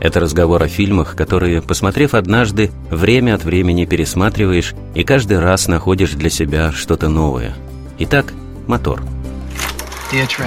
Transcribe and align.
это 0.00 0.20
разговор 0.20 0.62
о 0.62 0.68
фильмах, 0.68 1.14
которые, 1.14 1.62
посмотрев 1.62 2.14
однажды, 2.14 2.70
время 2.90 3.34
от 3.34 3.44
времени 3.44 3.84
пересматриваешь 3.84 4.74
и 4.94 5.04
каждый 5.04 5.38
раз 5.38 5.68
находишь 5.68 6.12
для 6.12 6.30
себя 6.30 6.72
что-то 6.72 7.08
новое. 7.08 7.54
Итак, 7.98 8.32
мотор. 8.66 9.02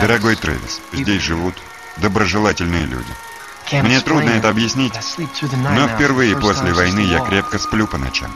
Дорогой 0.00 0.36
Трэвис, 0.36 0.80
здесь 0.92 1.22
живут 1.22 1.54
доброжелательные 1.98 2.86
люди. 2.86 3.84
Мне 3.84 4.00
трудно 4.00 4.30
это 4.30 4.48
объяснить, 4.48 4.92
но 5.52 5.88
впервые 5.88 6.36
после 6.36 6.72
войны 6.72 7.00
я 7.00 7.20
крепко 7.20 7.58
сплю 7.58 7.86
по 7.86 7.98
ночам. 7.98 8.30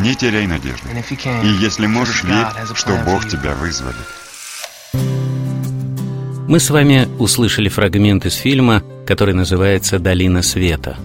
Не 0.00 0.14
теряй 0.14 0.46
надежды. 0.46 0.88
И 1.42 1.48
если 1.48 1.86
можешь, 1.86 2.24
верь, 2.24 2.46
что 2.74 2.96
Бог 3.04 3.26
тебя 3.28 3.54
вызволит. 3.54 3.96
Мы 6.48 6.60
с 6.60 6.70
вами 6.70 7.08
услышали 7.18 7.68
фрагмент 7.68 8.24
из 8.24 8.34
фильма, 8.34 8.82
который 9.06 9.34
называется 9.34 9.98
«Долина 9.98 10.42
света». 10.42 10.96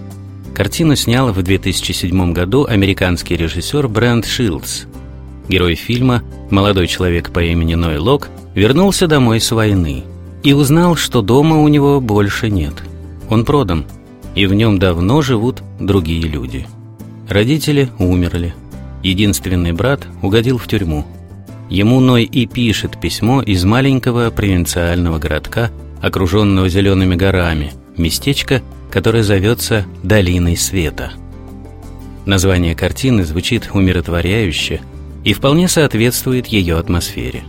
Картину 0.54 0.96
снял 0.96 1.32
в 1.32 1.42
2007 1.42 2.32
году 2.32 2.66
американский 2.68 3.36
режиссер 3.36 3.88
Брент 3.88 4.26
Шилдс. 4.26 4.82
Герой 5.48 5.74
фильма, 5.74 6.22
молодой 6.50 6.86
человек 6.86 7.30
по 7.30 7.42
имени 7.42 7.74
Ной 7.74 7.98
Лок, 7.98 8.28
вернулся 8.54 9.06
домой 9.06 9.40
с 9.40 9.50
войны 9.50 10.04
и 10.42 10.52
узнал, 10.52 10.96
что 10.96 11.22
дома 11.22 11.62
у 11.62 11.68
него 11.68 12.00
больше 12.00 12.50
нет. 12.50 12.74
Он 13.30 13.44
продан, 13.44 13.86
и 14.34 14.46
в 14.46 14.52
нем 14.52 14.78
давно 14.78 15.22
живут 15.22 15.62
другие 15.80 16.22
люди. 16.22 16.66
Родители 17.28 17.88
умерли. 17.98 18.54
Единственный 19.02 19.72
брат 19.72 20.06
угодил 20.20 20.58
в 20.58 20.68
тюрьму– 20.68 21.06
Ему 21.72 22.00
Ной 22.00 22.24
и 22.24 22.44
пишет 22.44 23.00
письмо 23.00 23.40
из 23.40 23.64
маленького 23.64 24.28
провинциального 24.28 25.18
городка, 25.18 25.70
окруженного 26.02 26.68
зелеными 26.68 27.14
горами, 27.14 27.72
местечко, 27.96 28.62
которое 28.90 29.22
зовется 29.22 29.86
«Долиной 30.02 30.56
света». 30.56 31.12
Название 32.24 32.74
картины 32.74 33.24
звучит 33.24 33.70
умиротворяюще 33.72 34.80
и 35.24 35.32
вполне 35.32 35.68
соответствует 35.68 36.46
ее 36.46 36.78
атмосфере. 36.78 37.42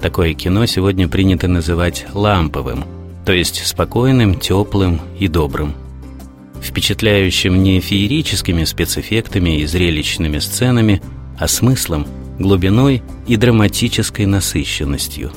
Такое 0.00 0.34
кино 0.34 0.66
сегодня 0.66 1.08
принято 1.08 1.48
называть 1.48 2.06
ламповым, 2.12 2.84
то 3.24 3.32
есть 3.32 3.66
спокойным, 3.66 4.38
теплым 4.38 5.00
и 5.18 5.28
добрым. 5.28 5.74
Впечатляющим 6.62 7.62
не 7.62 7.80
феерическими 7.80 8.64
спецэффектами 8.64 9.60
и 9.60 9.66
зрелищными 9.66 10.38
сценами, 10.38 11.02
а 11.38 11.46
смыслом– 11.46 12.06
глубиной 12.38 13.02
и 13.26 13.36
драматической 13.36 14.26
насыщенностью. 14.26 15.32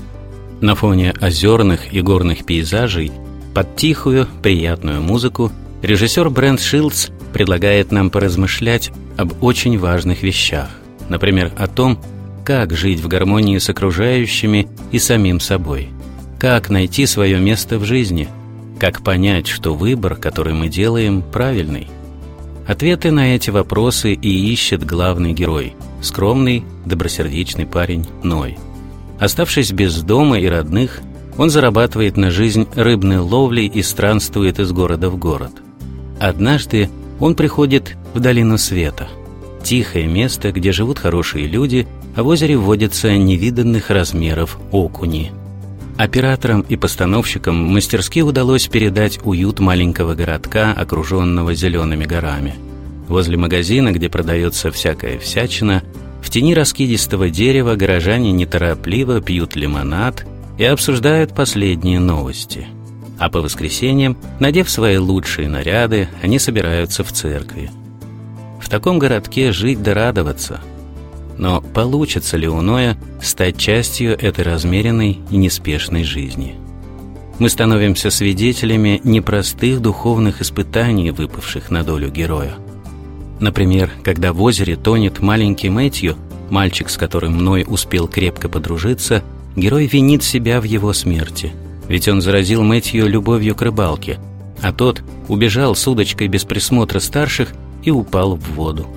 На 0.62 0.76
фоне 0.76 1.14
озерных 1.20 1.94
и 1.94 2.02
горных 2.02 2.46
пейзажей, 2.46 3.12
под 3.54 3.76
тихую, 3.76 4.28
приятную 4.42 5.02
музыку, 5.02 5.52
режиссер 5.82 6.30
Брент 6.30 6.62
Шилдс 6.62 7.10
предлагает 7.34 7.92
нам 7.92 8.10
поразмышлять 8.10 8.92
об 9.18 9.44
очень 9.44 9.78
важных 9.78 10.24
вещах. 10.24 10.70
Например, 11.10 11.52
о 11.58 11.68
том, 11.68 12.00
как 12.46 12.74
жить 12.74 13.00
в 13.00 13.08
гармонии 13.08 13.58
с 13.58 13.70
окружающими 13.70 14.68
и 14.92 15.00
самим 15.00 15.40
собой, 15.40 15.90
как 16.40 16.70
найти 16.70 17.06
свое 17.06 17.40
место 17.40 17.78
в 17.78 17.86
жизни, 17.86 18.28
как 18.80 19.04
понять, 19.04 19.48
что 19.48 19.76
выбор, 19.76 20.16
который 20.16 20.54
мы 20.54 20.68
делаем, 20.68 21.22
правильный. 21.22 21.88
Ответы 22.68 23.12
на 23.12 23.36
эти 23.36 23.50
вопросы 23.50 24.14
и 24.14 24.52
ищет 24.52 24.86
главный 24.86 25.34
герой– 25.34 25.74
скромный, 26.02 26.64
добросердечный 26.86 27.66
парень 27.66 28.06
Ной. 28.24 28.58
Оставшись 29.20 29.72
без 29.72 30.02
дома 30.02 30.40
и 30.40 30.48
родных, 30.48 31.02
он 31.42 31.50
зарабатывает 31.50 32.18
на 32.18 32.30
жизнь 32.30 32.68
рыбной 32.76 33.18
ловлей 33.18 33.66
и 33.66 33.82
странствует 33.82 34.60
из 34.60 34.72
города 34.72 35.10
в 35.10 35.18
город. 35.18 35.52
Однажды 36.20 36.88
он 37.20 37.34
приходит 37.34 37.98
в 38.14 38.20
Долину 38.20 38.60
Света, 38.60 39.08
тихое 39.64 40.06
место, 40.06 40.52
где 40.52 40.72
живут 40.72 41.00
хорошие 41.00 41.48
люди, 41.48 41.88
а 42.16 42.22
в 42.22 42.28
озере 42.28 42.58
водятся 42.58 43.18
невиданных 43.18 43.90
размеров 43.90 44.60
окуни. 44.72 45.32
Операторам 45.98 46.62
и 46.62 46.76
постановщикам 46.76 47.56
мастерски 47.56 48.22
удалось 48.22 48.68
передать 48.68 49.20
уют 49.24 49.60
маленького 49.60 50.14
городка, 50.14 50.74
окруженного 50.74 51.56
зелеными 51.56 52.06
горами– 52.06 52.54
Возле 53.12 53.36
магазина, 53.36 53.92
где 53.92 54.08
продается 54.08 54.72
всякая 54.72 55.20
всячина, 55.20 55.84
в 56.22 56.30
тени 56.30 56.54
раскидистого 56.54 57.30
дерева 57.30 57.76
горожане 57.76 58.32
неторопливо 58.32 59.20
пьют 59.20 59.58
лимонад 59.58 60.26
и 60.62 60.64
обсуждают 60.64 61.34
последние 61.34 62.00
новости. 62.00 62.68
А 63.18 63.32
по 63.32 63.42
воскресеньям, 63.42 64.16
надев 64.40 64.70
свои 64.70 64.98
лучшие 64.98 65.50
наряды, 65.50 66.08
они 66.22 66.38
собираются 66.38 67.04
в 67.04 67.12
церкви. 67.12 67.72
В 68.62 68.70
таком 68.70 69.00
городке 69.00 69.52
жить 69.54 69.82
да 69.82 69.96
радоваться. 69.96 70.62
Но 71.36 71.62
получится 71.62 72.38
ли 72.38 72.48
у 72.48 72.62
Ноя 72.62 72.96
стать 73.24 73.58
частью 73.58 74.14
этой 74.14 74.44
размеренной 74.44 75.20
и 75.32 75.38
неспешной 75.38 76.04
жизни? 76.04 76.58
Мы 77.40 77.50
становимся 77.50 78.12
свидетелями 78.12 79.02
непростых 79.04 79.82
духовных 79.82 80.42
испытаний, 80.44 81.10
выпавших 81.10 81.72
на 81.72 81.84
долю 81.84 82.12
героя– 82.12 82.54
Например, 83.42 83.90
когда 84.04 84.34
в 84.34 84.42
озере 84.44 84.76
тонет 84.76 85.20
маленький 85.20 85.70
Мэтью, 85.70 86.16
мальчик, 86.52 86.92
с 86.92 86.96
которым 86.96 87.34
мной 87.38 87.66
успел 87.68 88.08
крепко 88.08 88.48
подружиться, 88.48 89.24
герой 89.56 89.88
винит 89.88 90.24
себя 90.24 90.62
в 90.62 90.64
его 90.64 90.94
смерти. 90.94 91.54
Ведь 91.88 92.08
он 92.08 92.22
заразил 92.22 92.64
Мэтью 92.64 93.08
любовью 93.08 93.56
к 93.56 93.62
рыбалке, 93.62 94.20
а 94.62 94.72
тот 94.72 95.02
убежал 95.28 95.76
с 95.76 95.88
удочкой 95.88 96.28
без 96.28 96.44
присмотра 96.44 97.00
старших 97.00 97.50
и 97.84 97.92
упал 97.92 98.36
в 98.36 98.54
воду. 98.54 98.88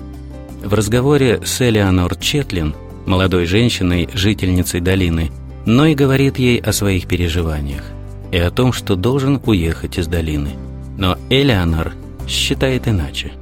В 0.63 0.73
разговоре 0.73 1.41
с 1.43 1.61
Элеонор 1.61 2.15
Четлин, 2.15 2.75
молодой 3.05 3.45
женщиной, 3.45 4.09
жительницей 4.13 4.81
долины, 4.81 5.31
Ной 5.65 5.95
говорит 5.95 6.37
ей 6.37 6.59
о 6.59 6.71
своих 6.71 7.07
переживаниях 7.07 7.83
и 8.31 8.37
о 8.37 8.51
том, 8.51 8.71
что 8.71 8.95
должен 8.95 9.41
уехать 9.45 9.97
из 9.97 10.05
долины. 10.05 10.51
Но 10.97 11.17
Элеонор 11.29 11.93
считает 12.27 12.87
иначе– 12.87 13.31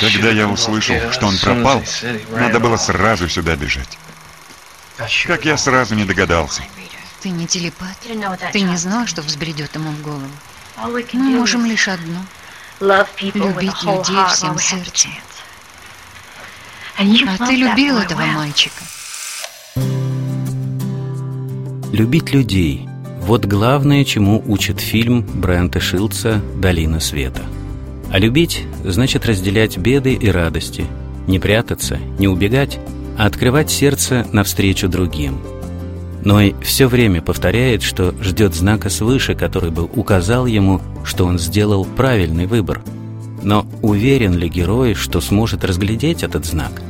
когда 0.00 0.30
я 0.30 0.48
услышал, 0.48 0.96
что 1.12 1.26
он 1.26 1.34
пропал, 1.38 1.82
надо 2.32 2.60
было 2.60 2.76
сразу 2.76 3.28
сюда 3.28 3.56
бежать. 3.56 3.98
Как 4.96 5.44
я 5.44 5.56
сразу 5.56 5.94
не 5.94 6.04
догадался. 6.04 6.62
Ты 7.20 7.30
не 7.30 7.46
телепат. 7.46 7.96
Ты 8.52 8.60
не 8.60 8.76
знал, 8.76 9.06
что 9.06 9.22
взбредет 9.22 9.74
ему 9.74 9.90
в 9.90 10.02
голову. 10.02 10.28
Мы 11.12 11.30
можем 11.30 11.64
лишь 11.66 11.88
одно— 11.88 12.24
любить 12.80 13.82
людей 13.82 14.18
всем 14.32 14.58
сердцем. 14.58 15.10
А 16.96 17.46
ты 17.46 17.56
любил 17.56 17.98
этого 17.98 18.24
мальчика. 18.26 18.82
Любить 21.92 22.32
людей– 22.32 22.88
вот 23.20 23.46
главное, 23.46 24.04
чему 24.04 24.42
учит 24.46 24.80
фильм 24.80 25.22
Брента 25.22 25.80
Шилдса 25.80 26.42
«Долина 26.56 27.00
света». 27.00 27.42
А 28.12 28.18
любить 28.18 28.64
значит 28.84 29.24
разделять 29.26 29.78
беды 29.78 30.12
и 30.12 30.28
радости, 30.30 30.86
не 31.26 31.38
прятаться, 31.38 31.96
не 32.18 32.28
убегать, 32.28 32.78
а 33.16 33.26
открывать 33.26 33.70
сердце 33.70 34.26
навстречу 34.32 34.88
другим. 34.88 35.40
Но 36.24 36.40
и 36.40 36.54
все 36.62 36.88
время 36.88 37.20
повторяет, 37.20 37.82
что 37.82 38.14
ждет 38.22 38.54
знака 38.54 38.88
свыше, 38.88 39.34
который 39.34 39.70
бы 39.70 39.84
указал 39.84 40.46
ему, 40.46 40.80
что 41.04 41.26
он 41.26 41.38
сделал 41.38 41.84
правильный 41.84 42.46
выбор. 42.46 42.82
Но 43.42 43.66
уверен 43.82 44.34
ли 44.34 44.48
герой, 44.48 44.94
что 44.94 45.20
сможет 45.20 45.64
разглядеть 45.64 46.22
этот 46.22 46.46
знак? 46.46 46.82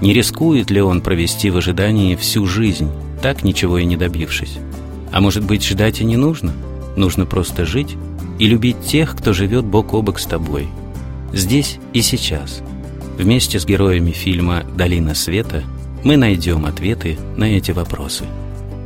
Не 0.00 0.14
рискует 0.14 0.70
ли 0.70 0.80
он 0.80 1.02
провести 1.02 1.50
в 1.50 1.58
ожидании 1.58 2.16
всю 2.16 2.46
жизнь, 2.46 2.90
так 3.20 3.44
ничего 3.44 3.76
и 3.76 3.84
не 3.84 3.98
добившись? 3.98 4.56
А 5.12 5.20
может 5.20 5.44
быть, 5.44 5.66
ждать 5.66 6.00
и 6.00 6.04
не 6.04 6.16
нужно? 6.16 6.54
Нужно 6.96 7.26
просто 7.26 7.66
жить 7.66 7.96
и 8.38 8.46
любить 8.46 8.80
тех, 8.80 9.14
кто 9.14 9.34
живет 9.34 9.66
бок 9.66 9.92
о 9.92 10.00
бок 10.00 10.18
с 10.18 10.24
тобой. 10.24 10.68
Здесь 11.34 11.78
и 11.92 12.00
сейчас. 12.00 12.62
Вместе 13.20 13.60
с 13.60 13.66
героями 13.66 14.12
фильма 14.12 14.64
«Долина 14.78 15.14
света» 15.14 15.62
мы 16.04 16.16
найдем 16.16 16.64
ответы 16.64 17.18
на 17.36 17.44
эти 17.44 17.70
вопросы. 17.70 18.24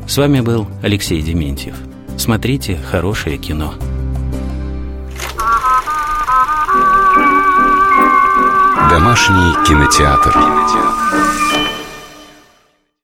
С 0.09 0.19
вами 0.19 0.41
был 0.41 0.67
Алексей 0.83 1.23
Дементьев. 1.23 1.77
Смотрите 2.19 2.77
хорошее 2.77 3.39
кино. 3.39 3.75
Домашний 8.91 9.55
кинотеатр. 9.69 10.33
кинотеатр. 10.33 11.44